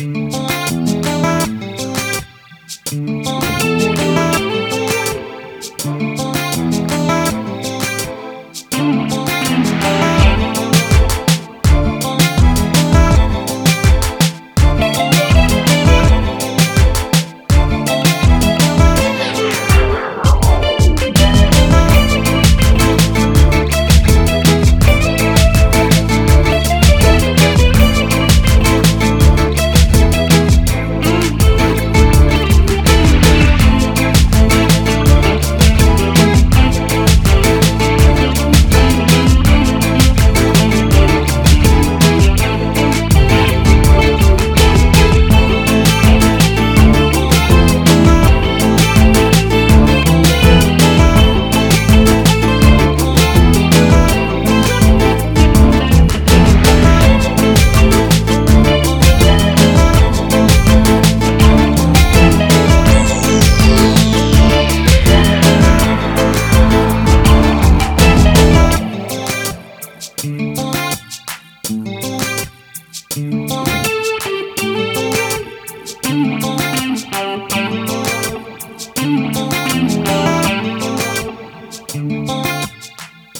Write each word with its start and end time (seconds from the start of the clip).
Mm-hmm. 0.00 0.49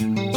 Bye. 0.00 0.29